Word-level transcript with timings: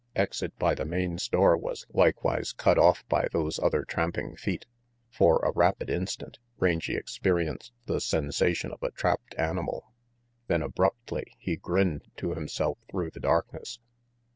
Exit 0.15 0.57
by 0.57 0.73
the 0.73 0.83
main 0.83 1.19
store 1.19 1.55
was 1.55 1.85
likewise 1.91 2.53
cut 2.53 2.77
RANGY 2.79 3.01
PETE 3.01 3.05
165 3.05 3.05
off 3.05 3.07
by 3.07 3.37
those 3.39 3.59
other 3.59 3.85
tramping 3.85 4.35
feet. 4.35 4.65
For 5.11 5.45
a 5.45 5.51
rapid 5.51 5.91
instant 5.91 6.39
Rangy 6.57 6.95
experienced 6.95 7.71
the 7.85 8.01
sensation 8.01 8.71
of 8.71 8.81
a 8.81 8.89
trapped 8.89 9.35
animal. 9.37 9.93
Then 10.47 10.63
abruptly 10.63 11.27
he 11.37 11.55
grinned 11.55 12.07
to 12.17 12.33
himself 12.33 12.79
through 12.89 13.11
the 13.11 13.19
darkness. 13.19 13.77